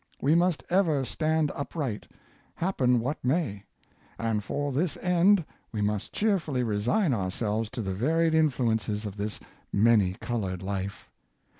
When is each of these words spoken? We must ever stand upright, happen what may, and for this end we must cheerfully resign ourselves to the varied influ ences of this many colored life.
We 0.19 0.33
must 0.33 0.63
ever 0.71 1.05
stand 1.05 1.51
upright, 1.53 2.07
happen 2.55 3.01
what 3.01 3.23
may, 3.23 3.65
and 4.17 4.43
for 4.43 4.71
this 4.71 4.97
end 4.97 5.45
we 5.71 5.81
must 5.81 6.11
cheerfully 6.11 6.63
resign 6.63 7.13
ourselves 7.13 7.69
to 7.69 7.83
the 7.83 7.93
varied 7.93 8.33
influ 8.33 8.73
ences 8.75 9.05
of 9.05 9.15
this 9.15 9.39
many 9.71 10.13
colored 10.13 10.63
life. 10.63 11.07